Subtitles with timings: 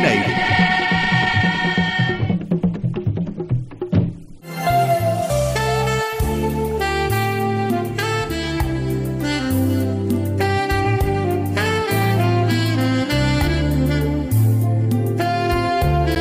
[0.00, 0.51] do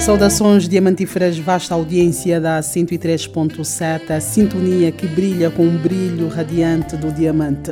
[0.01, 7.11] Saudações diamantíferas, vasta audiência da 103.7, a sintonia que brilha com o brilho radiante do
[7.11, 7.71] diamante.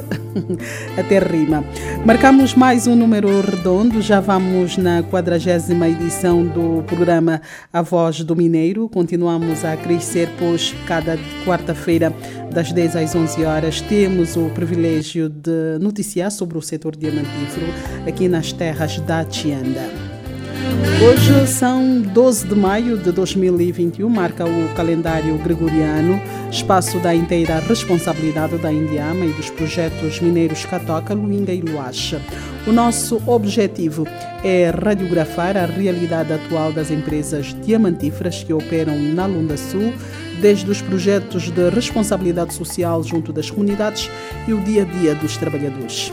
[0.96, 1.66] Até rima.
[2.06, 7.42] Marcamos mais um número redondo, já vamos na quadragésima edição do programa
[7.74, 8.88] A Voz do Mineiro.
[8.88, 12.14] Continuamos a crescer, pois cada quarta-feira,
[12.54, 17.66] das 10 às 11 horas, temos o privilégio de noticiar sobre o setor diamantífero
[18.08, 20.09] aqui nas terras da Tianda.
[21.02, 28.58] Hoje são 12 de maio de 2021, marca o calendário gregoriano, espaço da inteira responsabilidade
[28.58, 32.22] da Indiama e dos projetos mineiros Catoca, Luinga e Luacha.
[32.68, 34.06] O nosso objetivo
[34.44, 39.94] é radiografar a realidade atual das empresas diamantíferas que operam na Lunda Sul,
[40.42, 44.10] desde os projetos de responsabilidade social junto das comunidades
[44.48, 46.12] e o dia a dia dos trabalhadores.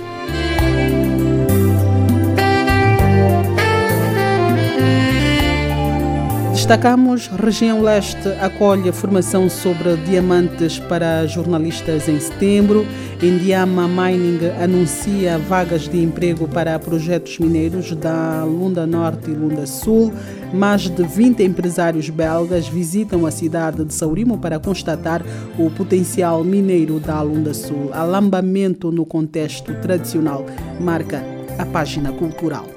[6.66, 12.84] Destacamos região leste acolhe formação sobre diamantes para jornalistas em setembro.
[13.22, 20.12] Indiama Mining anuncia vagas de emprego para projetos mineiros da Lunda Norte e Lunda Sul.
[20.52, 25.22] Mais de 20 empresários belgas visitam a cidade de Saurimo para constatar
[25.56, 27.90] o potencial mineiro da Lunda Sul.
[27.92, 30.44] Alambamento no contexto tradicional
[30.80, 31.22] marca
[31.60, 32.75] a página cultural.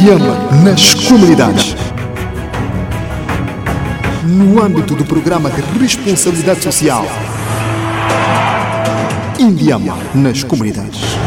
[0.00, 0.34] Indiama
[0.64, 1.76] nas comunidades.
[4.24, 7.04] No âmbito do programa de responsabilidade social.
[9.38, 11.19] Indiama nas comunidades.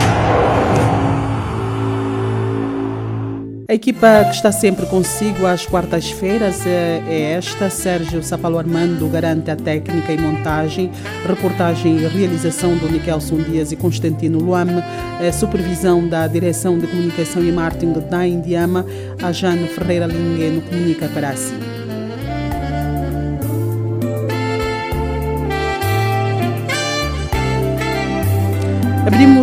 [3.74, 7.72] A equipa que está sempre consigo às quartas-feiras é, é esta.
[7.72, 10.92] Sérgio Sapalo Armando garante a técnica e montagem,
[11.26, 14.84] reportagem e realização do Nikelson Dias e Constantino Luame,
[15.40, 18.86] supervisão da Direção de Comunicação e Marketing da Indiama,
[19.20, 21.83] a Jane Ferreira Lingue no Comunica para si.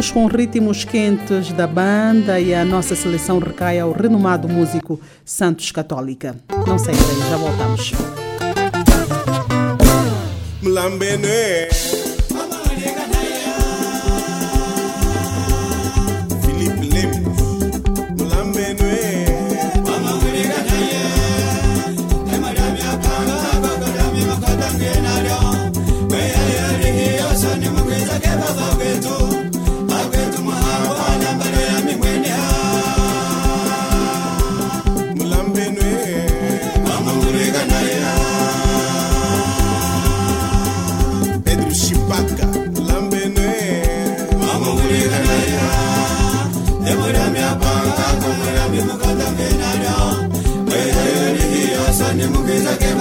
[0.00, 5.70] Abrimos com ritmos quentes da banda e a nossa seleção recai ao renomado músico Santos
[5.70, 6.36] Católica.
[6.66, 6.94] Não sei,
[7.28, 7.92] já voltamos.
[10.62, 11.99] Nalukisa,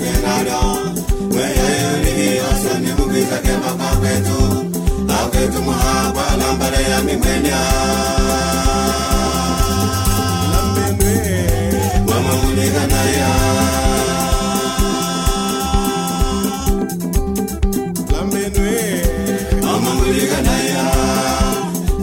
[0.00, 0.60] akenado
[1.34, 4.38] weyeyonigiyose nibugizake makakwetu
[5.20, 7.60] akwetu muhakwa lambale ya mimwenya
[12.08, 13.28] wamamulikanaya
[19.66, 20.84] wamamulikanaya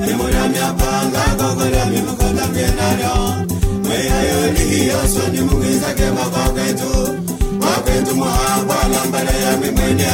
[0.10, 3.14] emuramyapanga kokoramimukota kenado
[3.90, 6.06] weyeyonigiyose nibugizake
[7.88, 10.12] mapenzi mwabwala mbele ya mimwenya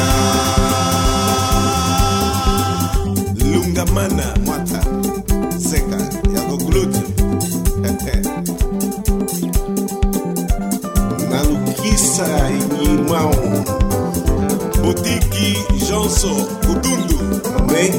[3.53, 4.79] lungamana mwata.
[5.57, 5.97] Seka.
[6.35, 6.99] Yako glute
[11.29, 12.27] na lukisa
[12.81, 13.35] yimao
[14.83, 15.57] botiki
[15.89, 16.29] jonso
[16.67, 17.19] kudundu
[17.71, 17.93] me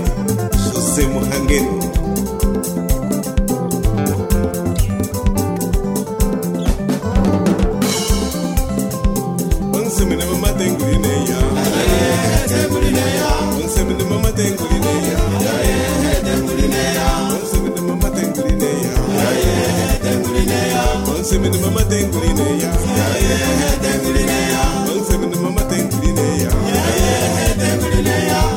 [0.75, 1.84] jose mohangeni
[21.95, 22.71] matengulineya
[24.89, 26.51] wansemine mamatengulineya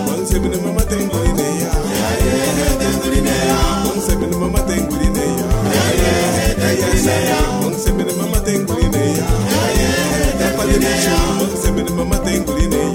[0.08, 1.72] wansemine mamatengulineya
[3.86, 5.46] wansemine mamatengulineya
[7.64, 9.26] wansemine mamatengulineya
[11.46, 12.87] wansemine mamatengulineya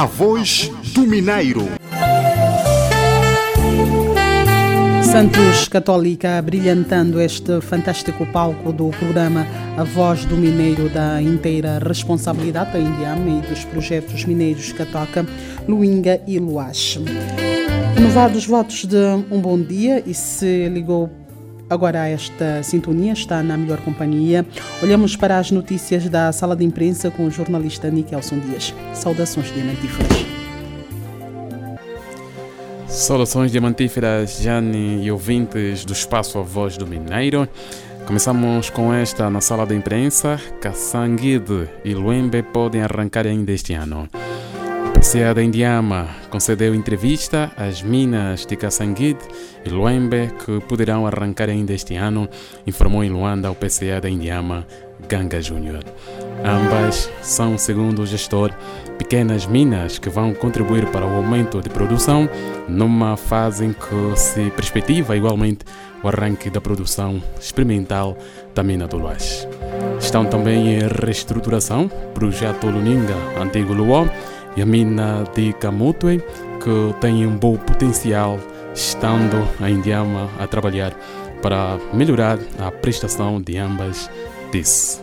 [0.00, 1.68] A voz do Mineiro.
[5.02, 12.72] Santos Católica brilhantando este fantástico palco do programa A Voz do Mineiro da inteira responsabilidade
[12.72, 15.26] da Indiama e dos projetos mineiros que toca
[15.68, 17.00] Luinga e Luache.
[17.94, 18.96] Renovados votos de
[19.30, 21.10] um bom dia e se ligou
[21.70, 24.44] agora esta sintonia, está na melhor companhia.
[24.82, 28.74] Olhamos para as notícias da sala de imprensa com o jornalista Nikelson Dias.
[28.92, 30.26] Saudações diamantíferas.
[32.88, 37.48] Saudações diamantíferas, Jane e ouvintes do Espaço A Voz do Mineiro.
[38.04, 40.40] Começamos com esta na sala de imprensa.
[40.60, 44.08] Kassanguide e Luembe podem arrancar ainda este ano.
[45.00, 49.20] PCA da Indiama concedeu entrevista às minas de Kassanguide
[49.64, 52.28] e Luembe que poderão arrancar ainda este ano,
[52.66, 54.66] informou em Luanda o PCA da Indiama,
[55.08, 55.82] Ganga Júnior.
[56.44, 58.52] Ambas são, segundo o gestor,
[58.98, 62.28] pequenas minas que vão contribuir para o aumento de produção
[62.68, 65.64] numa fase em que se perspectiva igualmente
[66.02, 68.18] o arranque da produção experimental
[68.54, 69.48] da mina do Luas.
[69.98, 74.06] Estão também em reestruturação projeto Luninga, antigo Luó,
[74.56, 76.22] e a mina de Camutue,
[76.62, 78.38] que tem um bom potencial,
[78.74, 80.92] estando a Indiama a trabalhar
[81.42, 84.10] para melhorar a prestação de ambas,
[84.52, 85.00] disse.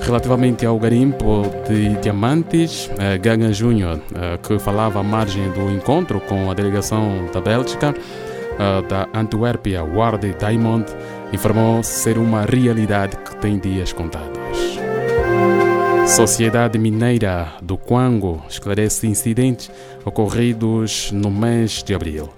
[0.00, 6.20] Relativamente ao garimpo de diamantes, eh, Gaga Júnior, eh, que falava à margem do encontro
[6.20, 7.94] com a delegação da Bélgica,
[8.58, 10.84] eh, da Antuérpia Ward Diamond,
[11.32, 14.35] informou ser uma realidade que tem dias contados.
[16.06, 19.70] Sociedade Mineira do Quango esclarece incidentes
[20.04, 22.30] ocorridos no mês de abril.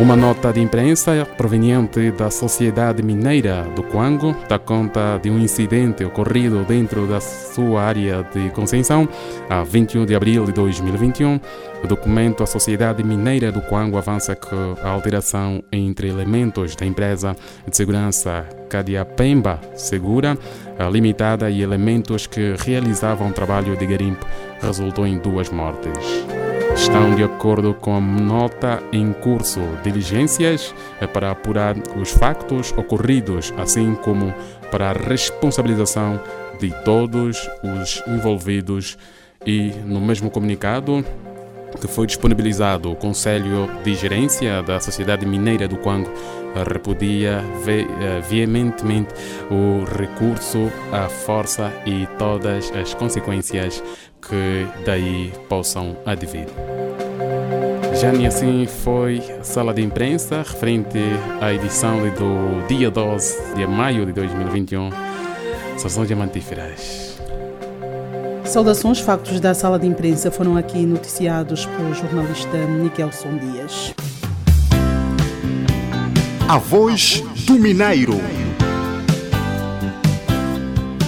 [0.00, 6.02] Uma nota de imprensa proveniente da Sociedade Mineira do Quango dá conta de um incidente
[6.02, 9.06] ocorrido dentro da sua área de concessão
[9.46, 11.38] a 21 de abril de 2021.
[11.84, 17.36] O documento A Sociedade Mineira do Quango avança que a alteração entre elementos da empresa
[17.68, 20.38] de segurança Cadiapemba Segura
[20.90, 24.26] Limitada e elementos que realizavam trabalho de garimpo
[24.62, 26.24] resultou em duas mortes
[26.80, 29.60] estão de acordo com a nota em curso.
[29.82, 30.74] Diligências
[31.12, 34.32] para apurar os factos ocorridos, assim como
[34.70, 36.18] para a responsabilização
[36.58, 38.96] de todos os envolvidos.
[39.46, 41.04] E no mesmo comunicado
[41.78, 46.10] que foi disponibilizado o Conselho de Gerência da Sociedade Mineira do Quango
[46.68, 47.86] repudia ve
[48.28, 49.14] veementemente
[49.50, 53.82] o recurso à força e todas as consequências
[54.20, 56.46] que daí possam advir.
[58.00, 60.98] Já nem assim foi a sala de imprensa referente
[61.40, 64.90] à edição do dia 12 de maio de 2021.
[65.76, 67.18] Sessões diamantíferas.
[68.44, 73.94] Saudações, factos da sala de imprensa foram aqui noticiados pelo jornalista Nikelson Dias.
[76.48, 78.14] A voz do Mineiro.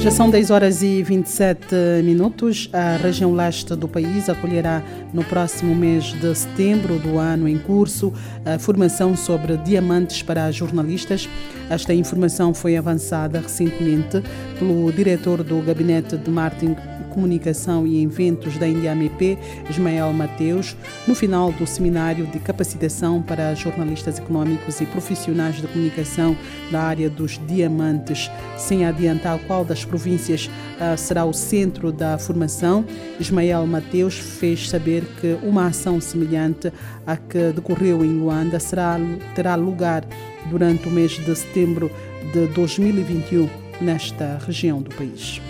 [0.00, 2.70] Já são 10 horas e 27 minutos.
[2.72, 8.10] A região leste do país acolherá no próximo mês de setembro do ano em curso
[8.46, 11.28] a formação sobre diamantes para jornalistas.
[11.68, 14.22] Esta informação foi avançada recentemente
[14.58, 16.76] pelo diretor do gabinete de marketing
[17.10, 19.38] Comunicação e Eventos da Indiamep,
[19.68, 20.76] Ismael Mateus,
[21.06, 26.36] no final do seminário de capacitação para jornalistas econômicos e profissionais de comunicação
[26.70, 32.84] da área dos diamantes, sem adiantar qual das províncias uh, será o centro da formação.
[33.18, 36.72] Ismael Mateus fez saber que uma ação semelhante
[37.06, 38.96] à que decorreu em Luanda será,
[39.34, 40.04] terá lugar
[40.48, 41.90] durante o mês de setembro
[42.32, 43.48] de 2021
[43.80, 45.40] nesta região do país.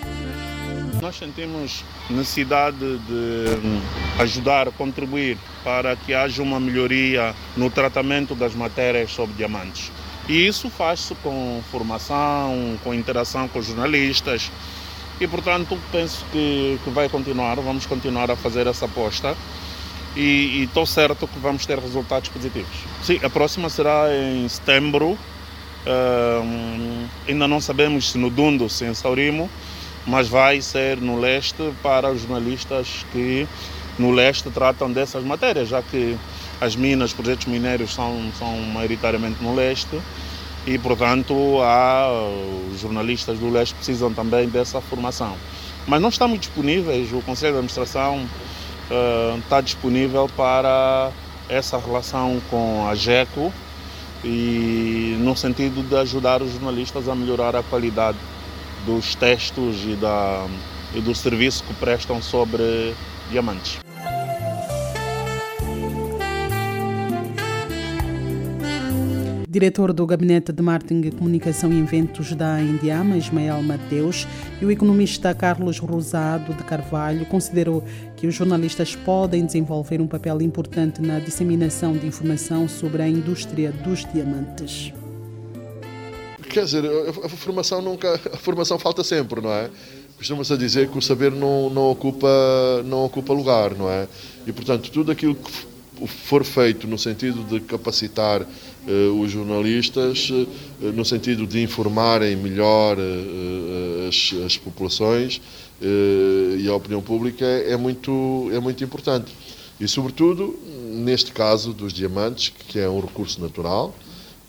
[1.00, 3.80] Nós sentimos necessidade de hum,
[4.18, 9.90] ajudar, contribuir para que haja uma melhoria no tratamento das matérias sobre diamantes.
[10.28, 14.50] E isso faz-se com formação, com interação com jornalistas.
[15.18, 19.34] E, portanto, penso que, que vai continuar, vamos continuar a fazer essa aposta
[20.16, 22.76] e estou certo que vamos ter resultados positivos.
[23.02, 25.18] Sim, a próxima será em setembro.
[25.86, 29.48] Uh, ainda não sabemos se no Dundo, se em Saurimo,
[30.06, 33.46] mas vai ser no leste para os jornalistas que
[33.98, 36.16] no leste tratam dessas matérias, já que
[36.60, 40.00] as minas, projetos minérios são, são maioritariamente no leste
[40.66, 42.08] e, portanto, há,
[42.72, 45.34] os jornalistas do leste precisam também dessa formação.
[45.86, 48.26] Mas não estamos disponíveis, o Conselho de Administração
[49.42, 51.10] está disponível para
[51.48, 53.52] essa relação com a GECO
[54.24, 58.18] e no sentido de ajudar os jornalistas a melhorar a qualidade
[58.84, 60.46] dos textos e, da,
[60.94, 62.94] e do serviço que prestam sobre
[63.30, 63.78] diamantes.
[69.50, 74.24] diretor do Gabinete de Marketing, Comunicação e Eventos da Indiama, Ismael Mateus,
[74.62, 77.82] e o economista Carlos Rosado de Carvalho considerou
[78.16, 83.72] que os jornalistas podem desenvolver um papel importante na disseminação de informação sobre a indústria
[83.72, 84.92] dos diamantes.
[86.50, 89.70] Quer dizer, a formação nunca, a formação falta sempre, não é?
[90.18, 92.28] Costuma-se dizer que o saber não, não, ocupa,
[92.84, 94.08] não ocupa lugar, não é?
[94.46, 100.46] E, portanto, tudo aquilo que for feito no sentido de capacitar uh, os jornalistas, uh,
[100.92, 105.40] no sentido de informarem melhor uh, as, as, populações
[105.82, 109.32] e a opinião pública, é muito, é muito importante.
[109.80, 110.58] E, sobretudo,
[110.92, 113.94] neste caso dos diamantes, que é um recurso natural,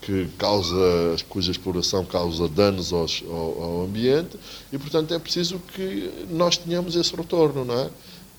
[0.01, 4.37] que causa, cuja exploração causa danos aos, ao, ao ambiente,
[4.73, 7.89] e, portanto, é preciso que nós tenhamos esse retorno, não é?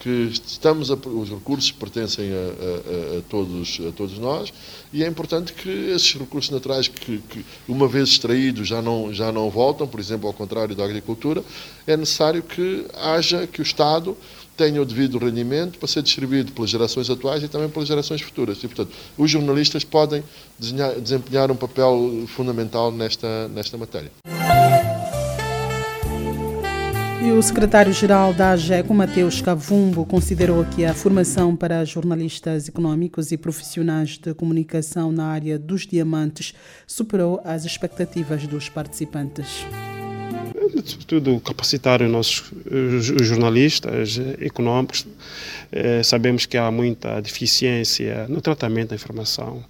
[0.02, 4.52] que estamos a, os recursos pertencem a, a, a, todos, a todos nós
[4.92, 9.30] e é importante que esses recursos naturais que, que, uma vez extraídos já não, já
[9.30, 11.44] não voltam, por exemplo, ao contrário da agricultura,
[11.86, 14.16] é necessário que haja, que o Estado
[14.62, 18.58] tenha o devido rendimento para ser distribuído pelas gerações atuais e também pelas gerações futuras.
[18.58, 20.22] E, portanto, os jornalistas podem
[20.56, 24.12] desenhar, desempenhar um papel fundamental nesta, nesta matéria.
[27.20, 33.36] E o secretário-geral da AGECO, Mateus Cavumbo, considerou que a formação para jornalistas econômicos e
[33.36, 36.54] profissionais de comunicação na área dos diamantes
[36.86, 39.66] superou as expectativas dos participantes.
[40.84, 45.06] Sobretudo capacitar os nossos os jornalistas econômicos.
[45.70, 49.64] Eh, sabemos que há muita deficiência no tratamento da informação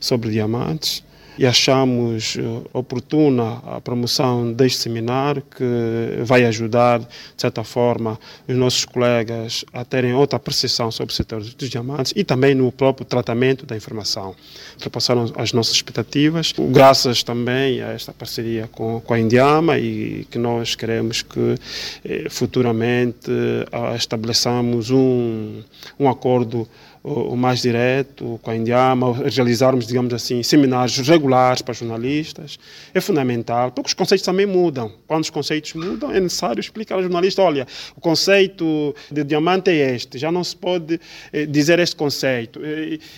[0.00, 1.04] sobre diamantes
[1.38, 8.18] e achamos eh, oportuna a promoção deste seminário que vai ajudar, de certa forma,
[8.48, 12.70] os nossos colegas a terem outra percepção sobre o setor dos diamantes e também no
[12.72, 14.34] próprio tratamento da informação.
[14.74, 20.38] Ultrapassaram as nossas expectativas, graças também a esta parceria com, com a Indiama e que
[20.38, 21.54] nós queremos que
[22.04, 25.62] eh, futuramente eh, estabeleçamos um,
[25.98, 26.68] um acordo
[27.06, 32.58] o mais direto com a Indiama, realizarmos, digamos assim, seminários regulares para jornalistas,
[32.92, 34.90] é fundamental, porque os conceitos também mudam.
[35.06, 37.64] Quando os conceitos mudam, é necessário explicar ao jornalista, olha,
[37.96, 41.00] o conceito de diamante é este, já não se pode
[41.32, 42.60] eh, dizer este conceito.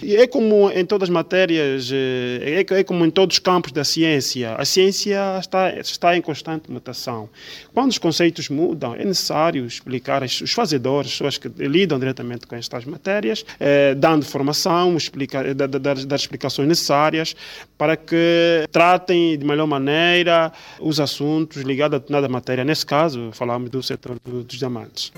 [0.02, 3.72] E é como em todas as matérias, eh, é, é como em todos os campos
[3.72, 7.30] da ciência, a ciência está, está em constante mutação.
[7.72, 12.84] Quando os conceitos mudam, é necessário explicar os fazedores, pessoas que lidam diretamente com estas
[12.84, 17.34] matérias, eh, eh, dando formação, explica, dar, dar, dar explicações necessárias
[17.76, 22.64] para que tratem de melhor maneira os assuntos ligados a determinada matéria.
[22.64, 25.12] Nesse caso, falamos do setor do, dos diamantes.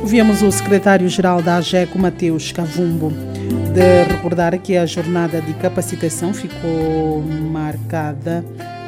[0.00, 3.10] Ouvimos o secretário-geral da AGECO, Mateus Cavumbo,
[3.72, 8.44] de recordar que a jornada de capacitação ficou marcada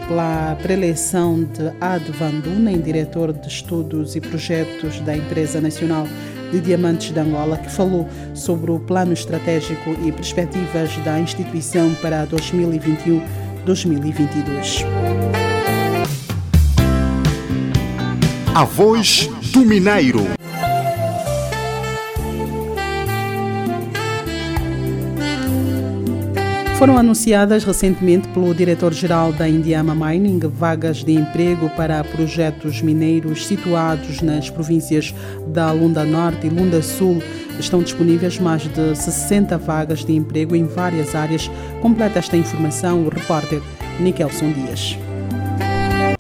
[0.07, 6.07] pela preeleição de Ad Vanduna em diretor de estudos e projetos da empresa nacional
[6.50, 12.26] de Diamantes de Angola, que falou sobre o plano estratégico e perspectivas da instituição para
[12.26, 14.85] 2021-2022.
[18.54, 20.26] A voz do Mineiro.
[26.87, 34.22] Foram anunciadas recentemente pelo diretor-geral da Indiama Mining vagas de emprego para projetos mineiros situados
[34.22, 35.12] nas províncias
[35.49, 37.20] da Lunda Norte e Lunda Sul.
[37.59, 41.51] Estão disponíveis mais de 60 vagas de emprego em várias áreas.
[41.83, 43.61] Completa esta informação o repórter
[43.99, 44.96] Nikelson Dias.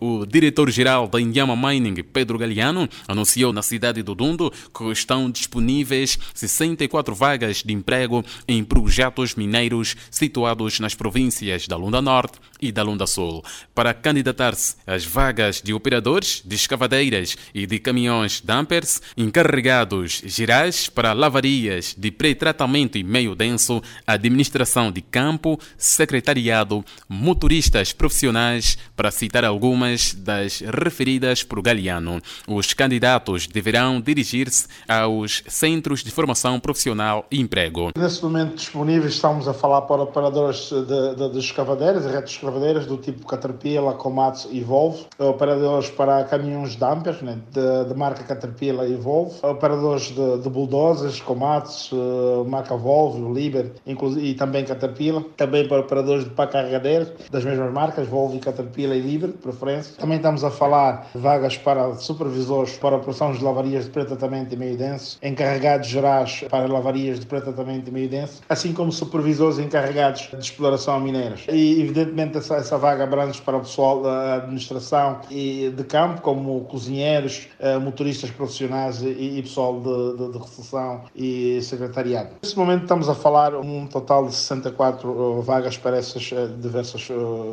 [0.00, 6.18] O diretor-geral da Indiama Mining, Pedro Galeano, anunciou na cidade do Dundo que estão disponíveis
[6.34, 12.82] 64 vagas de emprego em projetos mineiros situados nas províncias da Lunda Norte e da
[12.82, 13.42] Lunda Sul.
[13.74, 21.12] Para candidatar-se às vagas de operadores de escavadeiras e de caminhões dumpers, encarregados gerais para
[21.12, 29.85] lavarias de pré-tratamento e meio denso, administração de campo, secretariado, motoristas profissionais, para citar algumas
[30.14, 32.20] das referidas por Galeano.
[32.48, 37.90] Os candidatos deverão dirigir-se aos Centros de Formação Profissional e Emprego.
[37.96, 42.86] Nesse momento disponíveis estamos a falar para operadores de, de, de escavadeiras e redes escavadeiras
[42.86, 48.88] do tipo Caterpillar, Komatsu e Volvo, operadores para caminhões dumpers né, de, de marca Caterpillar
[48.88, 55.80] e Volvo, operadores de, de bulldozers, Komatsu, marca Volvo, Liber e também Caterpillar, também para
[55.80, 59.75] operadores de pá carregadeiras das mesmas marcas, Volvo Caterpillar e Liber, preferência.
[59.98, 64.56] Também estamos a falar de vagas para supervisores para operações de lavarias de pré-tratamento e
[64.56, 70.28] meio denso, encarregados gerais para lavarias de pré-tratamento e meio denso, assim como supervisores encarregados
[70.30, 71.44] de exploração mineiras.
[71.48, 76.60] E, evidentemente, essa, essa vaga abrange para o pessoal da administração e de campo, como
[76.64, 77.48] cozinheiros,
[77.82, 82.30] motoristas profissionais e, e pessoal de, de, de recepção e secretariado.
[82.42, 87.08] Neste momento estamos a falar um total de 64 vagas para essas diversas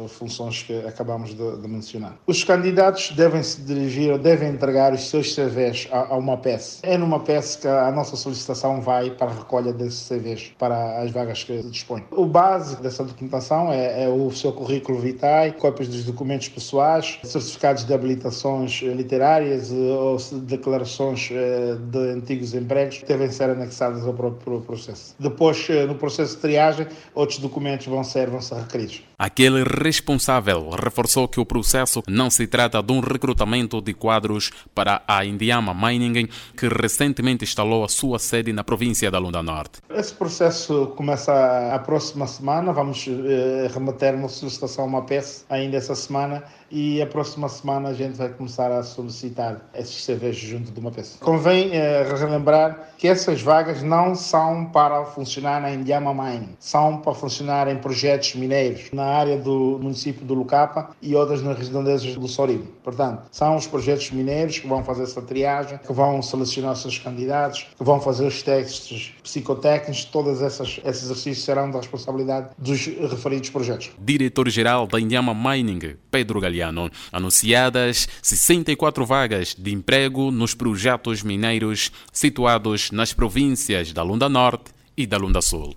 [0.10, 2.13] funções que acabamos de, de mencionar.
[2.26, 6.80] Os candidatos devem se dirigir devem entregar os seus CVs a, a uma PES.
[6.84, 11.12] É numa PES que a nossa solicitação vai para a recolha desses CVs para as
[11.12, 12.04] vagas que dispõe.
[12.12, 17.86] O básico dessa documentação é, é o seu currículo vitae, cópias dos documentos pessoais, certificados
[17.86, 25.16] de habilitações literárias ou declarações de antigos empregos devem ser anexadas ao próprio processo.
[25.20, 29.02] Depois, no processo de triagem, outros documentos vão ser, vão ser requeridos.
[29.18, 35.02] Aquele responsável reforçou que o processo não se trata de um recrutamento de quadros para
[35.08, 39.80] a Indiama Mining, que recentemente instalou a sua sede na província da Lunda Norte.
[39.90, 41.34] Esse processo começa
[41.74, 47.02] a próxima semana, vamos eh, remeter uma solicitação a uma peça ainda essa semana e
[47.02, 51.18] a próxima semana a gente vai começar a solicitar esses CVs junto de uma peça.
[51.20, 57.14] Convém eh, relembrar que essas vagas não são para funcionar na Indiama Mining, são para
[57.14, 62.28] funcionar em projetos mineiros na área do município do Lucapa e outras nas redondezas do
[62.28, 62.68] Sorimo.
[62.84, 66.98] Portanto, são os projetos mineiros que vão fazer essa triagem, que vão selecionar os seus
[66.98, 73.50] candidatos, que vão fazer os testes psicotécnicos, todos esses, exercícios serão da responsabilidade dos referidos
[73.50, 73.92] projetos.
[74.00, 82.92] Diretor-geral da Indiama Mining, Pedro Galeano, anunciadas 64 vagas de emprego nos projetos mineiros situados
[82.92, 85.76] nas províncias da Lunda Norte e da Lunda Sul.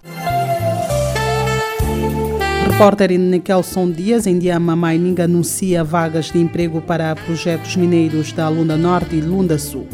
[2.76, 8.76] Repórter Nikelson Dias, em Diama Mining, anuncia vagas de emprego para projetos mineiros da Lunda
[8.76, 9.86] Norte e Lunda Sul.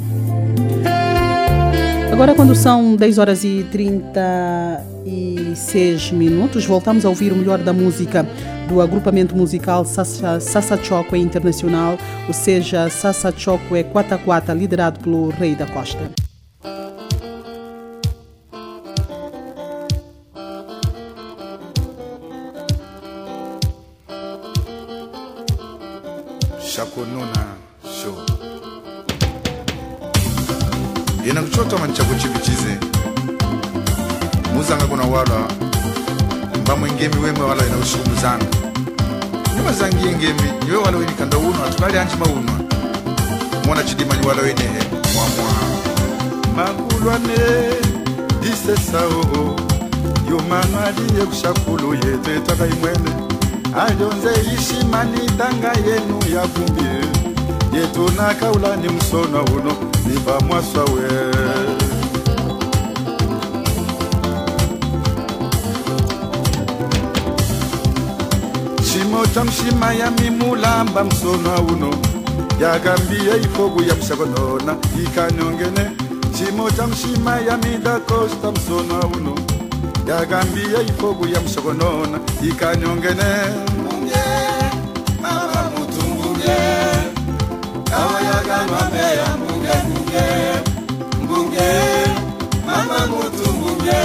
[2.12, 8.26] Agora, quando são 10 horas e 36 minutos, voltamos a ouvir o melhor da música
[8.68, 15.30] do agrupamento musical Sassa Choco Internacional, ou seja, Sassa Choco é Quata Quata, liderado pelo
[15.30, 16.10] Rei da Costa.
[48.92, 49.56] Disesao
[50.30, 53.10] yomanwali yekushakulu yetu etaka imwene
[53.80, 57.02] alyonze ishimani tanga yenu yakumbie.
[57.80, 59.72] Yetu nakaula ni msona uno
[60.06, 61.02] niva mwaswawe
[68.92, 71.94] chimo cha mshima ya mimulamba msona uno.
[72.60, 75.90] Yakambie ifogu ya mshakonona ikanyongene
[76.46, 79.34] chimo cha mshima ya midakosta msona uno.
[80.08, 83.32] Yagambia ifogu ya mshogonona ikanyongene.
[83.82, 84.24] Munge
[85.22, 86.58] mama mutunguge
[87.96, 90.26] awa yagambame ya munge munge.
[91.28, 91.70] Munge
[92.66, 94.02] mama mutunguge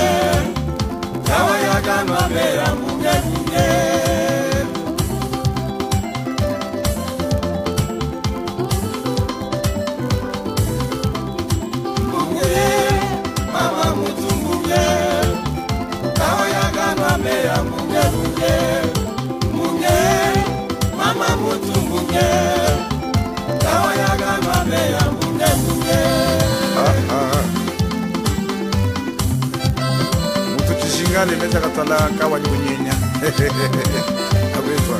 [31.17, 32.93] ngale mehla ka tsala ka wa dibunyenya
[34.57, 34.97] a boetswa.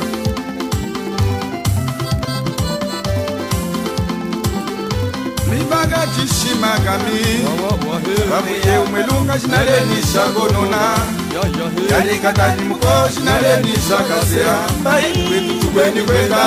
[5.46, 7.22] Mibaka tishimagami
[8.30, 10.82] babuye umwelunga xinaleni xa gonona
[11.90, 14.56] yalikatani muko xinaleni xa kasea
[14.98, 16.44] e kwitutukweni kweka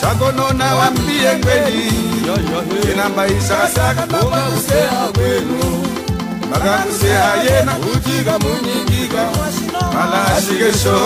[0.00, 1.86] xagonona wa mbiyengweni
[2.82, 5.73] kinambayisakasaka e toma kusea kwenu
[6.54, 9.22] makakuseha yena utika munyingika
[9.94, 10.98] malashikesho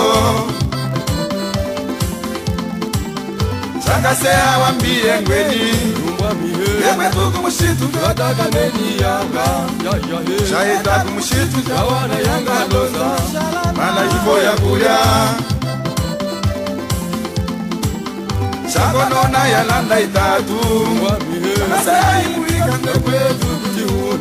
[3.84, 5.60] zvakaseha wambiye ngweni
[6.86, 9.46] yekwetuku mushitu zvataka neni yanga.
[10.48, 13.08] Zvaitaku mushitu zvawana yanga loza
[13.76, 14.98] mana ivo yakulya
[18.72, 20.58] zvakonona yalanda itatu
[21.58, 22.47] kanaseha imwe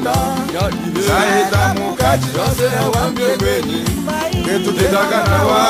[0.04, 3.86] mafuta zvaita mukati zvose wambe kwenyu
[4.42, 5.68] ngetuti takanawa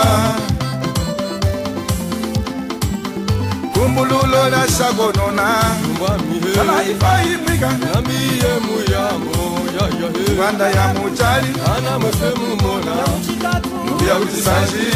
[3.73, 5.63] kumbululo na shagonona
[6.55, 7.67] kana ifa imwika.
[7.69, 9.59] Namiye muyamo
[10.33, 11.47] ngwanda ya muchali.
[11.77, 12.95] Ana mwefe mumona
[13.95, 14.87] mbiya kuti sanji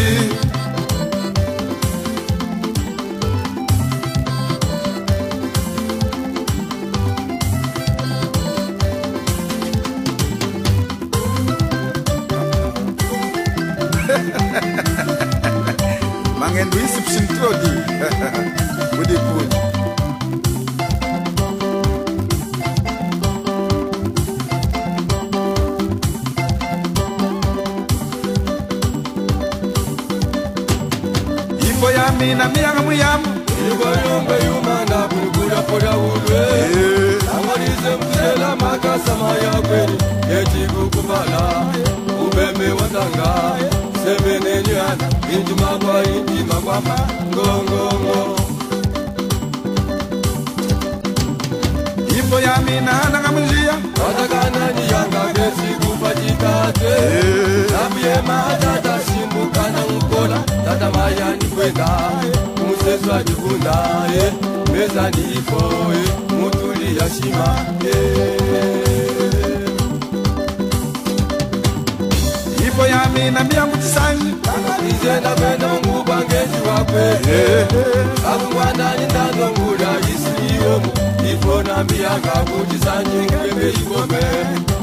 [81.71, 84.23] kunambiyaka kuti sandikwembe ikombe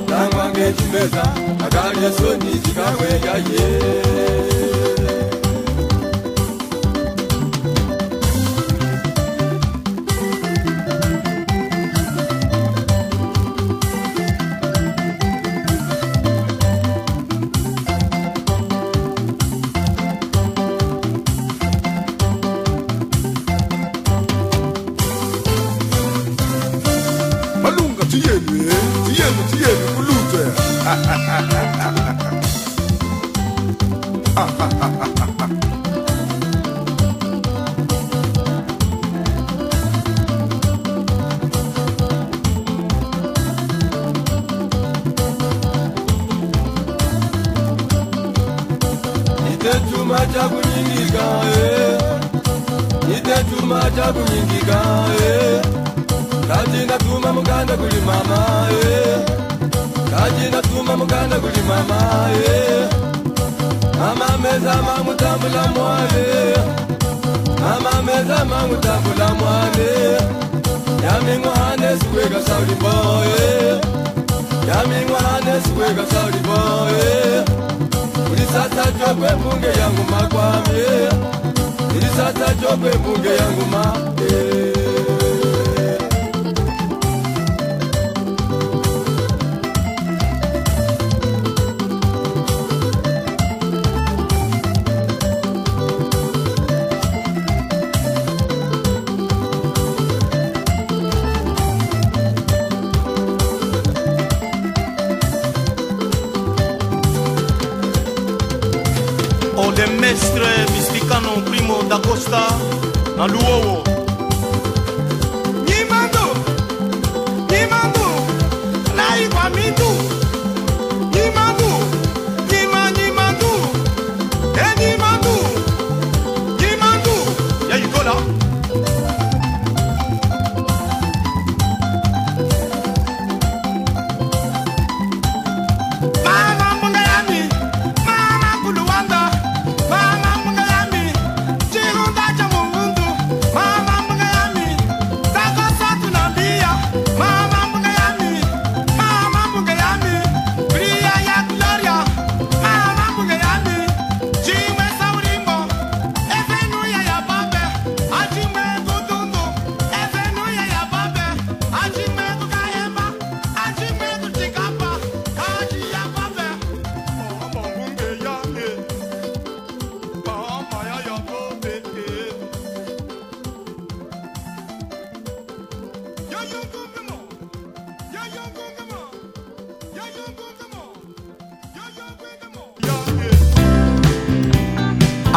[0.08, 1.22] nangwa ngechimeza
[1.66, 3.68] akale soni zikakwenya ye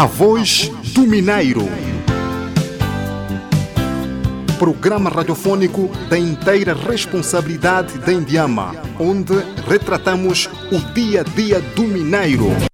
[0.02, 1.70] A voz do Mineiro.
[4.58, 9.36] Programa radiofônico da inteira responsabilidade da Indiama, onde
[9.68, 12.71] retratamos o dia a dia do Mineiro.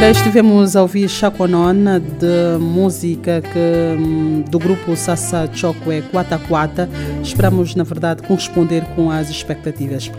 [0.00, 6.88] Ora, estivemos a ouvir Chaconona de música que, hum, do grupo Sassa Chokwe Quata Quata.
[7.22, 10.10] Esperamos, na verdade, corresponder com as expectativas.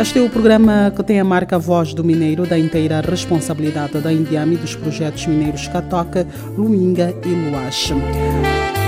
[0.00, 4.12] Este é o programa que tem a marca Voz do Mineiro, da inteira responsabilidade da
[4.12, 7.94] Indiama e dos projetos mineiros Catoca, Luinga e Luache.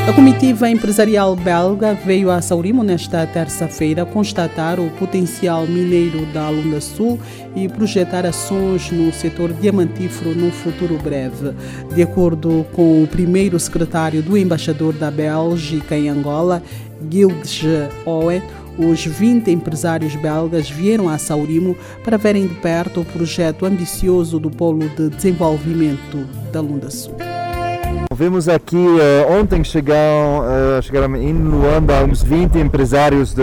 [0.08, 6.80] A comitiva empresarial belga veio a Saurimo nesta terça-feira constatar o potencial mineiro da Lunda
[6.80, 7.20] Sul
[7.54, 11.54] e projetar ações no setor diamantífero no futuro breve.
[11.94, 16.60] De acordo com o primeiro secretário do embaixador da Bélgica em Angola,
[17.08, 17.62] Gildes
[18.04, 18.42] Owen,
[18.76, 24.50] os 20 empresários belgas vieram a Saurimo para verem de perto o projeto ambicioso do
[24.50, 27.14] Polo de Desenvolvimento da Lunda Sul.
[28.20, 30.44] Vimos aqui, eh, ontem chegaram,
[30.76, 33.42] eh, chegaram em Luanda uns 20 empresários do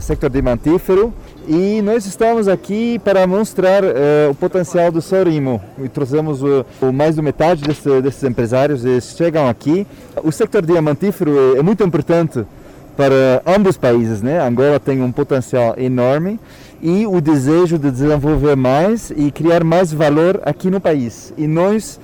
[0.00, 1.14] sector diamantífero
[1.46, 5.62] e nós estamos aqui para mostrar eh, o potencial do Sorimo.
[5.80, 9.86] E trouxemos o, mais da metade desse, desses empresários, eles chegam aqui.
[10.24, 12.44] O sector diamantífero é, é muito importante
[12.96, 14.40] para ambos os países, né?
[14.44, 16.40] Angola tem um potencial enorme
[16.82, 21.32] e o desejo de desenvolver mais e criar mais valor aqui no país.
[21.36, 22.00] E nós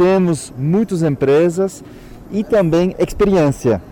[0.00, 1.84] temos muitas empresas
[2.32, 3.82] e também experiência.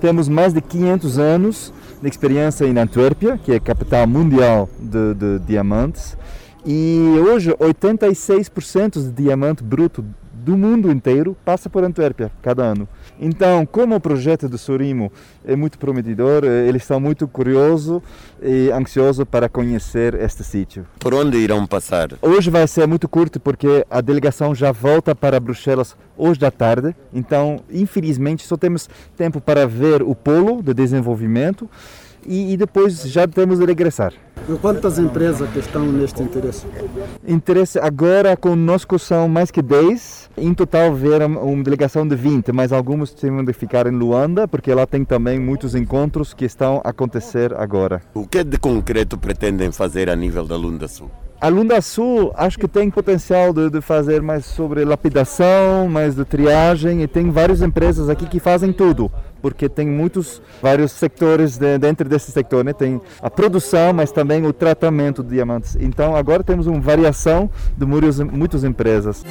[0.00, 1.72] Temos mais de 500 anos
[2.02, 6.16] de experiência em Antuérpia, que é a capital mundial de, de diamantes,
[6.66, 10.04] e hoje 86% de diamante bruto
[10.44, 12.88] do mundo inteiro passa por Antuérpia cada ano.
[13.20, 15.12] Então, como o projeto do Surimo
[15.44, 18.02] é muito prometedor, eh, eles estão muito curiosos
[18.42, 20.84] e ansiosos para conhecer este sítio.
[20.98, 22.10] Por onde irão passar?
[22.20, 26.94] Hoje vai ser muito curto porque a delegação já volta para Bruxelas hoje da tarde.
[27.12, 31.70] Então, infelizmente, só temos tempo para ver o polo de desenvolvimento
[32.26, 34.12] e, e depois já temos de regressar.
[34.48, 36.66] E quantas empresas que estão neste interesse?
[37.26, 40.30] Interesse agora conosco são mais que 10.
[40.36, 44.74] Em total vieram uma delegação de 20, mas alguns tiveram de ficar em Luanda, porque
[44.74, 48.02] lá tem também muitos encontros que estão a acontecer agora.
[48.14, 51.10] O que de concreto pretendem fazer a nível da Lunda Sul?
[51.42, 56.24] A Lunda Sul acho que tem potencial de, de, fazer mais sobre lapidação, mais de
[56.24, 61.78] triagem e tem várias empresas aqui que fazem tudo, porque tem muitos, vários setores de,
[61.78, 62.72] dentro desse setor, né?
[62.72, 65.76] Tem a produção, mas também o tratamento de diamantes.
[65.80, 69.24] Então agora temos uma variação de muitas, muitas empresas.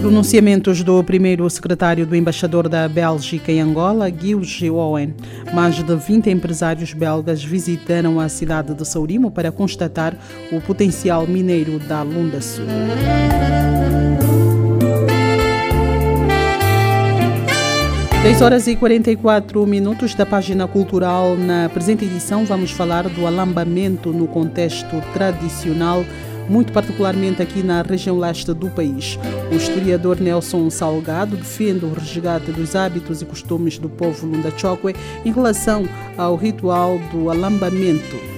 [0.00, 5.12] Pronunciamentos do primeiro secretário do embaixador da Bélgica em Angola, Gilles Owen.
[5.52, 10.16] Mais de 20 empresários belgas visitaram a cidade de Saurimo para constatar
[10.52, 12.64] o potencial mineiro da Lunda Sul.
[18.22, 21.36] Dez horas e 44 minutos da página cultural.
[21.36, 26.04] Na presente edição, vamos falar do alambamento no contexto tradicional
[26.48, 29.18] muito particularmente aqui na região leste do país.
[29.50, 34.94] O historiador Nelson Salgado defende o resgate dos hábitos e costumes do povo Lunda Chokwe
[35.24, 38.37] em relação ao ritual do alambamento.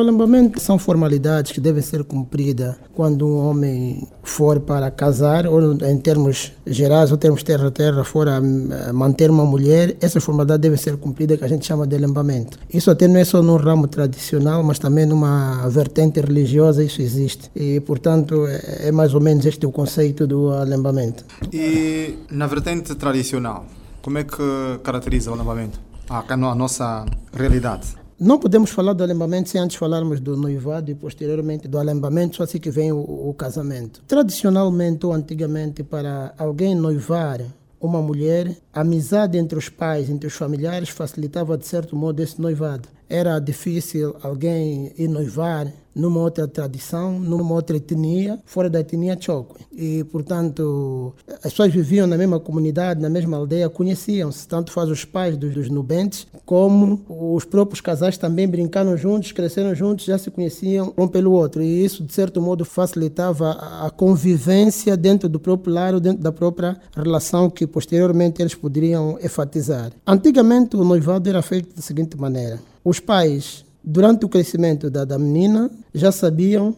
[0.00, 5.74] O alambamento são formalidades que devem ser cumpridas quando um homem for para casar, ou
[5.74, 10.78] em termos gerais, ou termos terra-terra, for a eh, manter uma mulher, essas formalidades devem
[10.78, 12.58] ser cumpridas, que a gente chama de alambamento.
[12.72, 17.50] Isso até não é só no ramo tradicional, mas também numa vertente religiosa, isso existe.
[17.54, 21.26] E, portanto, é é mais ou menos este o conceito do alambamento.
[21.52, 23.66] E na vertente tradicional,
[24.00, 25.78] como é que caracteriza o alambamento?
[26.08, 27.99] Ah, na nossa realidade.
[28.20, 32.42] Não podemos falar do alambamento sem antes falarmos do noivado e posteriormente do alambamento, só
[32.42, 34.02] assim que vem o, o casamento.
[34.06, 37.40] Tradicionalmente ou antigamente, para alguém noivar
[37.80, 42.38] uma mulher, a amizade entre os pais, entre os familiares, facilitava de certo modo esse
[42.38, 42.90] noivado.
[43.10, 49.60] Era difícil alguém ir noivar numa outra tradição, numa outra etnia, fora da etnia Chokwe.
[49.72, 55.04] E, portanto, as pessoas viviam na mesma comunidade, na mesma aldeia, conheciam-se, tanto faz os
[55.04, 60.30] pais dos, dos nubentes, como os próprios casais também brincaram juntos, cresceram juntos, já se
[60.30, 61.62] conheciam um pelo outro.
[61.62, 63.50] E isso, de certo modo, facilitava
[63.84, 69.90] a convivência dentro do próprio lar, dentro da própria relação que posteriormente eles poderiam enfatizar.
[70.06, 75.18] Antigamente, o noivado era feito da seguinte maneira: os pais durante o crescimento da, da
[75.18, 76.74] menina, já sabiam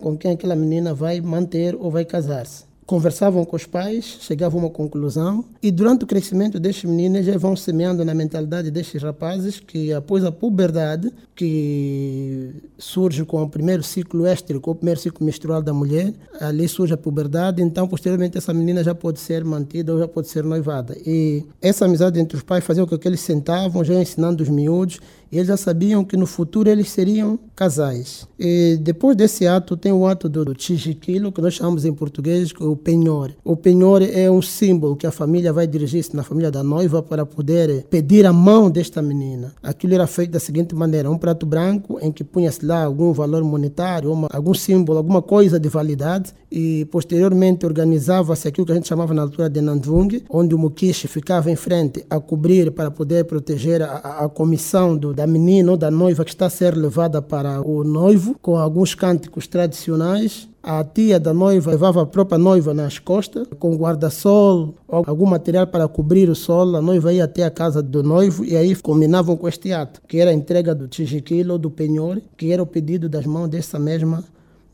[0.00, 2.64] com quem aquela menina vai manter ou vai casar-se.
[2.86, 7.38] Conversavam com os pais, chegavam a uma conclusão, e durante o crescimento destes meninos já
[7.38, 13.82] vão semeando na mentalidade destes rapazes que, após a puberdade, que surge com o primeiro
[13.82, 18.52] ciclo éstrico, o primeiro ciclo menstrual da mulher, ali surge a puberdade, então, posteriormente, essa
[18.52, 20.94] menina já pode ser mantida ou já pode ser noivada.
[21.06, 25.00] E essa amizade entre os pais fazia com que eles sentavam, já ensinando os miúdos,
[25.36, 28.26] eles já sabiam que no futuro eles seriam casais.
[28.38, 32.76] E depois desse ato tem o ato do, tijiquilo, que nós chamamos em português o
[32.76, 33.32] penhor.
[33.44, 37.24] O penhor é um símbolo que a família vai dirigir-se na família da noiva para
[37.24, 39.52] poder pedir a mão desta menina.
[39.62, 43.42] Aquilo era feito da seguinte maneira, um prato branco em que punha-se lá algum valor
[43.44, 48.88] monetário, uma, algum símbolo, alguma coisa de validade e posteriormente organizava-se aquilo que a gente
[48.88, 53.24] chamava na altura de Nandvung, onde o mukishi ficava em frente a cobrir para poder
[53.24, 56.76] proteger a, a- a comissão do, da menina ou da noiva que está a ser
[56.76, 60.48] levada para o noivo, com alguns cânticos tradicionais.
[60.62, 65.66] A tia da noiva levava a própria noiva nas costas, com guarda-sol ou algum material
[65.66, 66.74] para cobrir o sol.
[66.74, 70.18] A noiva ia até a casa do noivo e aí combinavam com este ato, que
[70.18, 73.78] era a entrega do tijiquilo ou do penhor, que era o pedido das mãos dessa
[73.78, 74.24] mesma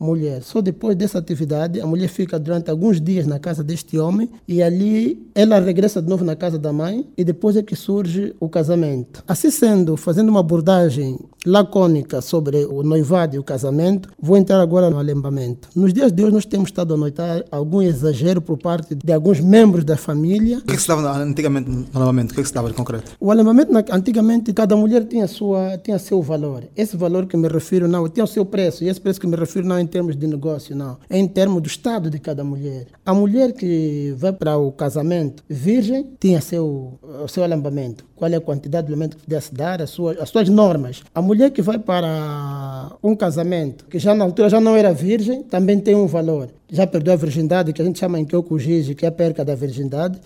[0.01, 0.41] mulher.
[0.41, 4.61] Só depois dessa atividade, a mulher fica durante alguns dias na casa deste homem e
[4.61, 8.49] ali ela regressa de novo na casa da mãe e depois é que surge o
[8.49, 9.23] casamento.
[9.27, 14.89] Assim sendo, fazendo uma abordagem lacônica sobre o noivado e o casamento, vou entrar agora
[14.89, 15.69] no alembamento.
[15.75, 19.39] Nos dias de hoje nós temos estado a notar algum exagero por parte de alguns
[19.39, 22.31] membros da família O que, é que se dava antigamente no alambamento?
[22.31, 23.11] O que, é que se dava de concreto?
[23.19, 26.63] o alembamento, antigamente, cada mulher tinha, sua, tinha seu valor.
[26.75, 28.83] Esse valor que me refiro, não, tinha o seu preço.
[28.83, 30.97] E esse preço que me refiro não termos de negócio, não.
[31.09, 32.87] É em termos do estado de cada mulher.
[33.05, 38.05] A mulher que vai para o casamento virgem tinha seu, seu alembamento.
[38.15, 41.03] Qual é a quantidade de alimento que podia se dar, as suas, as suas normas.
[41.13, 45.43] A mulher que vai para um casamento, que já na altura já não era virgem,
[45.43, 46.49] também tem um valor.
[46.69, 49.55] Já perdeu a virgindade, que a gente chama em Kyokujiji, que é a perca da
[49.55, 50.19] virgindade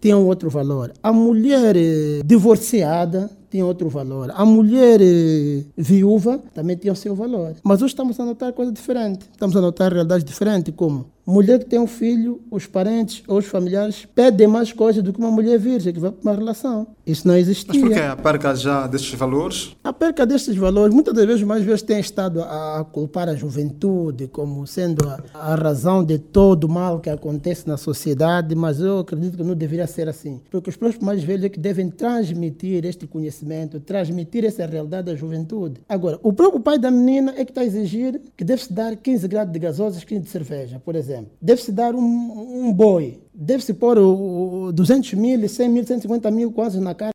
[0.00, 0.92] tinha um outro valor.
[1.02, 4.32] A mulher eh, divorciada tinha outro valor.
[4.34, 7.54] A mulher eh, viúva também tinha o seu valor.
[7.62, 9.28] Mas hoje estamos a notar coisa diferente.
[9.30, 13.46] Estamos a notar realidades diferentes, como mulher que tem um filho, os parentes ou os
[13.46, 16.86] familiares pedem mais coisas do que uma mulher virgem que vai para uma relação.
[17.06, 17.80] Isso não Mas existia.
[17.80, 19.76] por que a perca já destes valores?
[19.82, 23.34] A perca destes valores, muitas das vezes, mais vezes, tem estado a, a culpar a
[23.34, 28.80] juventude como sendo a, a razão de todo o mal que acontece na sociedade, mas
[28.80, 30.40] eu acredito que não deveria ser assim.
[30.50, 33.41] Porque os próprios mais velhos é que devem transmitir este conhecimento,
[33.80, 35.80] transmitir essa realidade à juventude.
[35.88, 39.28] Agora, o próprio pai da menina é que está a exigir que deve-se dar 15
[39.28, 41.32] graus de gasosas, 15 de cerveja, por exemplo.
[41.40, 43.20] Deve-se dar um, um boi.
[43.34, 47.12] Deve-se pôr o, o 200 mil, 100 mil, 150 mil quase na cara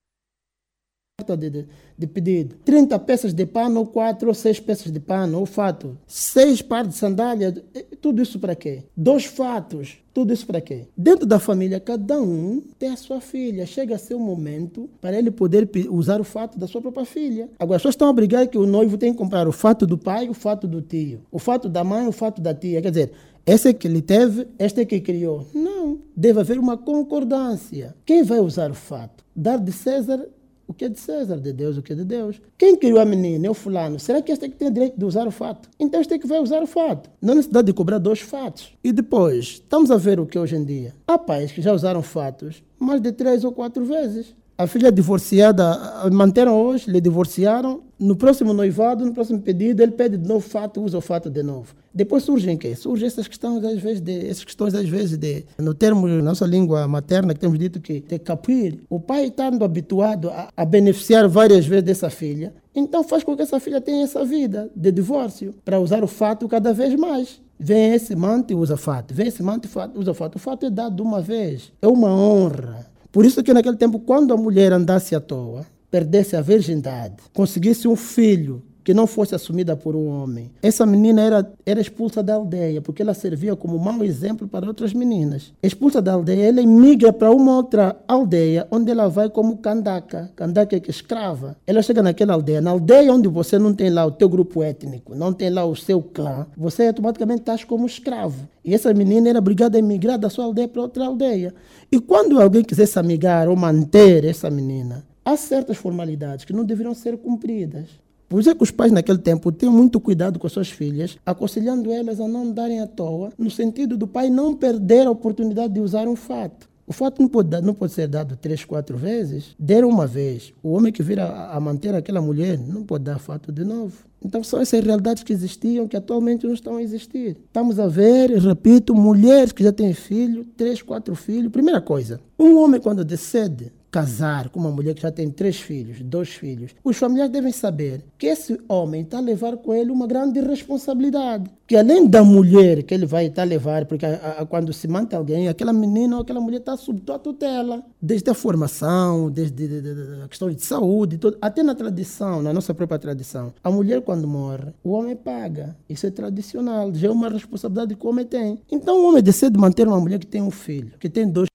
[1.36, 1.66] de, de,
[1.98, 2.56] de pedido.
[2.64, 5.98] 30 peças de pano, ou 4 ou 6 peças de pano, ou fato.
[6.06, 7.52] 6 pares de sandália,
[8.00, 8.84] tudo isso para quê?
[8.96, 10.86] Dois fatos, tudo isso para quê?
[10.96, 13.66] Dentro da família, cada um tem a sua filha.
[13.66, 17.50] Chega a ser o momento para ele poder usar o fato da sua própria filha.
[17.58, 19.98] Agora, as pessoas estão a brigar que o noivo tem que comprar o fato do
[19.98, 21.22] pai o fato do tio.
[21.32, 22.80] O fato da mãe o fato da tia.
[22.80, 23.12] Quer dizer,
[23.44, 25.48] esse é que ele teve, este é que criou.
[25.52, 27.96] Não, deve haver uma concordância.
[28.06, 29.26] Quem vai usar o fato?
[29.36, 30.28] Dar de César
[30.68, 32.42] o que é de César, de Deus o que é de Deus.
[32.58, 34.00] Quem criou a menina é o fulano.
[34.00, 35.70] Será que este é que tem direito de usar o fato?
[35.80, 37.10] Então este é que vai usar o fato.
[37.22, 38.74] Não há necessidade de cobrar dois fatos.
[38.84, 40.94] E depois, estamos a ver o que hoje em dia.
[41.08, 44.36] Há pais que já usaram fatos mais de três ou quatro vezes.
[44.58, 47.82] A filha divorciada, a- manteram hoje, lhe divorciaram.
[48.00, 51.42] No próximo noivado, no próximo pedido, ele pede de novo fato, usa o fato de
[51.44, 51.76] novo.
[51.94, 52.76] Depois surgem o quê?
[52.76, 56.88] Surgem essas questões, às vezes, de, essas questões, às vezes, de, no termo, nossa língua
[56.88, 58.80] materna, que temos dito que de capir.
[58.90, 63.42] O pai estando habituado a, a beneficiar várias vezes dessa filha, então faz com que
[63.42, 67.42] essa filha tenha essa vida de divórcio, para usar o fato cada vez mais.
[67.60, 69.12] Vem esse mante e usa fato.
[69.16, 70.36] Vem esse mante e usa fato.
[70.36, 71.72] O fato é dado uma vez.
[71.82, 72.86] É uma honra.
[73.12, 77.88] Por isso que naquele tempo, quando a mulher andasse à toa, perdesse a virgindade, conseguisse
[77.88, 82.36] um filho que não fosse assumida por um homem, essa menina era, era expulsa da
[82.36, 85.52] aldeia, porque ela servia como mau exemplo para outras meninas.
[85.62, 90.32] Expulsa da aldeia, ela migra para uma outra aldeia, onde ela vai como candaca.
[90.38, 91.58] Candaca é que escrava.
[91.68, 92.62] Ela chega naquela aldeia.
[92.62, 95.76] Na aldeia onde você não tem lá o teu grupo étnico, não tem lá o
[95.76, 98.48] seu clã, você automaticamente estás como escravo.
[98.64, 101.54] E essa menina era obrigada a emigrar da sua aldeia para outra aldeia.
[101.92, 106.94] E quando alguém quisesse amigar ou manter essa menina, há certas formalidades que não deveriam
[106.94, 108.07] ser cumpridas.
[108.30, 111.18] Por isso é que os pais naquele tempo tinham muito cuidado com as suas filhas,
[111.26, 115.74] aconselhando elas a não andarem à toa, no sentido do pai não perder a oportunidade
[115.74, 116.68] de usar um fato.
[116.90, 119.54] O fato não pode, não pode ser dado três, quatro vezes.
[119.60, 120.54] Deram uma vez.
[120.64, 123.94] O homem que vira a manter aquela mulher não pode dar fato de novo.
[124.24, 127.38] Então são essas realidades que existiam que atualmente não estão a existir.
[127.46, 131.52] Estamos a ver, repito, mulheres que já têm filho, três, quatro filhos.
[131.52, 136.02] Primeira coisa, um homem quando decide casar com uma mulher que já tem três filhos,
[136.02, 140.06] dois filhos, os familiares devem saber que esse homem está a levar com ele uma
[140.08, 141.50] grande responsabilidade.
[141.66, 144.88] Que além da mulher que ele vai estar a levar, porque a- a- quando se
[144.88, 147.84] mantém alguém, aquela menina ou aquela mulher está sob tua tutela.
[148.02, 151.38] Desde a formação, desde de- de- de- a questão de saúde, tudo.
[151.42, 153.54] até na tradição, na nossa própria tradição.
[153.64, 155.76] A mulher quando morre, o homem paga.
[155.90, 158.60] Isso é tradicional, já é uma responsabilidade que o homem tem.
[158.72, 161.48] Então o homem decide manter uma mulher que tem um filho, que tem dois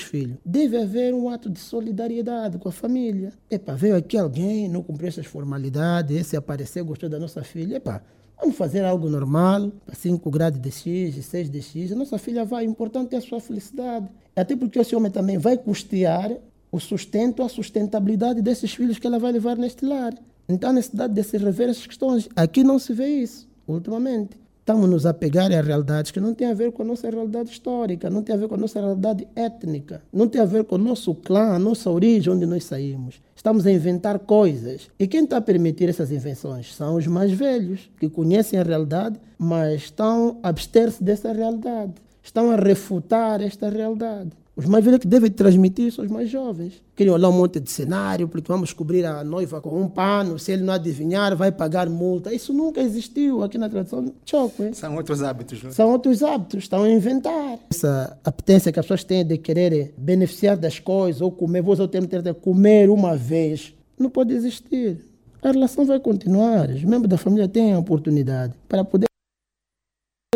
[0.00, 0.36] filhos.
[0.44, 3.32] Deve haver um ato de solidariedade com a família.
[3.50, 7.76] Epa, veio aqui alguém, não cumpriu essas formalidades, esse apareceu, gostou da nossa filha.
[7.76, 8.02] Epa,
[8.40, 11.92] vamos fazer algo normal, para 5 graus de X, 6 de X.
[11.92, 14.08] A nossa filha vai, o importante é a sua felicidade.
[14.34, 16.30] Até porque esse homem também vai custear
[16.70, 20.14] o sustento, a sustentabilidade desses filhos que ela vai levar neste lar.
[20.48, 22.28] Então, a necessidade de se rever essas questões.
[22.36, 24.36] Aqui não se vê isso, ultimamente.
[24.66, 27.50] Estamos nos a pegar a realidades que não têm a ver com a nossa realidade
[27.50, 30.74] histórica, não tem a ver com a nossa realidade étnica, não tem a ver com
[30.74, 33.22] o nosso clã, a nossa origem, onde nós saímos.
[33.36, 34.90] Estamos a inventar coisas.
[34.98, 36.74] E quem está a permitir essas invenções?
[36.74, 41.92] São os mais velhos, que conhecem a realidade, mas estão a abster-se dessa realidade.
[42.20, 44.30] Estão a refutar esta realidade.
[44.56, 46.82] Os mais velhos que devem transmitir são os mais jovens.
[46.94, 50.50] Criam lá um monte de cenário, porque vamos cobrir a noiva com um pano, se
[50.50, 52.32] ele não adivinhar, vai pagar multa.
[52.32, 54.74] Isso nunca existiu aqui na tradição Chokwe.
[54.74, 55.62] São outros hábitos.
[55.62, 55.72] não é?
[55.74, 57.58] São outros hábitos, estão a inventar.
[57.70, 61.84] Essa apetência que as pessoas têm de querer beneficiar das coisas, ou comer, vou usar
[61.84, 65.04] o termo, de comer uma vez, não pode existir.
[65.42, 66.70] A relação vai continuar.
[66.70, 69.06] Os membros da família têm a oportunidade para poder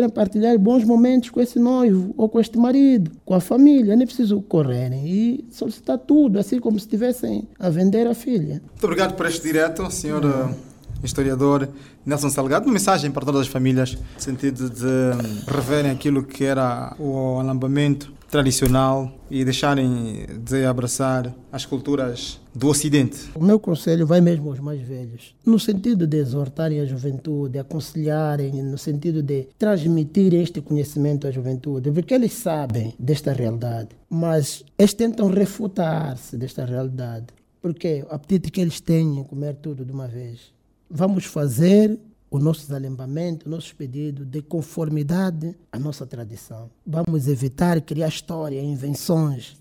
[0.09, 3.95] partilhar bons momentos com esse noivo ou com este marido, com a família.
[3.95, 8.61] Nem preciso correrem e solicitar tudo, assim como se estivessem a vender a filha.
[8.71, 10.55] Muito obrigado por este direto, senhor eh,
[11.03, 11.67] historiador
[12.05, 12.65] Nelson Salgado.
[12.65, 18.13] Uma mensagem para todas as famílias, no sentido de reverem aquilo que era o alambamento
[18.31, 23.29] tradicional e deixarem de abraçar as culturas do Ocidente.
[23.35, 28.63] O meu conselho vai mesmo aos mais velhos, no sentido de exortarem a juventude, aconselharem,
[28.63, 34.93] no sentido de transmitir este conhecimento à juventude, porque eles sabem desta realidade, mas eles
[34.93, 37.27] tentam refutar-se desta realidade,
[37.61, 40.53] porque o apetite que eles têm em comer tudo de uma vez.
[40.89, 41.99] Vamos fazer
[42.31, 46.69] os nossos alembamentos, nossos pedidos de conformidade à nossa tradição.
[46.87, 49.57] Vamos evitar criar história, invenções.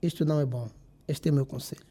[0.00, 0.68] Isto não é bom.
[1.08, 1.82] Este é o meu conselho.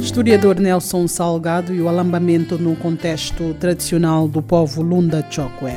[0.00, 5.72] Historiador Nelson Salgado e o alambamento no contexto tradicional do povo Lunda Chokwe.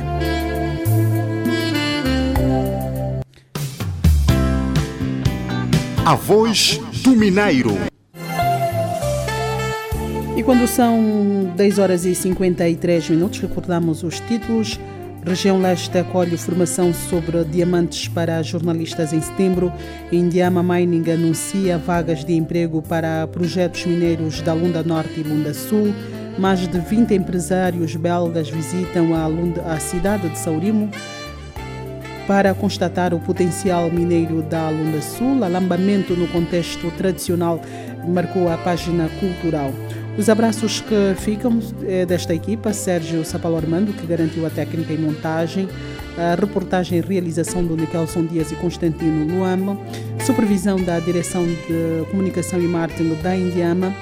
[6.06, 7.89] A voz do Mineiro.
[10.40, 14.80] E quando são 10 horas e 53 minutos, recordamos os títulos.
[15.22, 19.70] Região Leste acolhe formação sobre diamantes para jornalistas em setembro.
[20.10, 25.92] Indiama Mining anuncia vagas de emprego para projetos mineiros da Lunda Norte e Lunda Sul.
[26.38, 30.88] Mais de 20 empresários belgas visitam a, Lunda, a cidade de Saurimo
[32.26, 35.44] para constatar o potencial mineiro da Lunda Sul.
[35.44, 37.60] Alambamento no contexto tradicional
[38.08, 39.70] marcou a página cultural.
[40.18, 44.98] Os abraços que ficam é desta equipa, Sérgio Sapalo Armando, que garantiu a técnica e
[44.98, 45.68] montagem,
[46.18, 49.78] A reportagem e realização do Nikelson Dias e Constantino Luama,
[50.26, 53.94] supervisão da Direção de Comunicação e Marketing da Indiama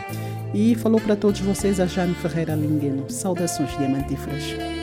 [0.52, 3.08] e falou para todos vocês a Jane Ferreira Lingueno.
[3.08, 4.77] Saudações diamantíferas.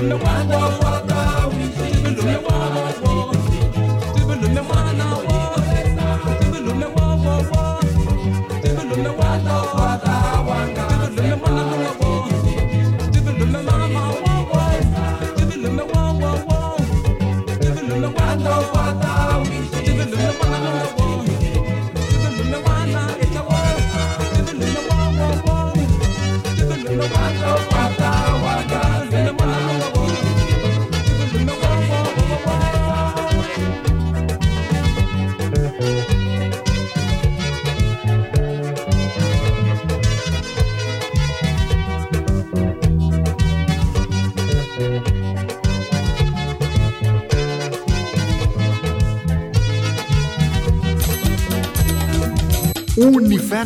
[0.00, 0.89] Wanda, wanda.